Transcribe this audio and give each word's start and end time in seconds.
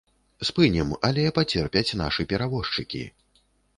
Спынім, 0.47 0.95
але 1.09 1.25
пацерпяць 1.39 1.97
нашы 2.03 2.25
перавозчыкі. 2.33 3.03